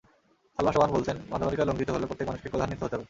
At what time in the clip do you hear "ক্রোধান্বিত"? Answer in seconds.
2.51-2.79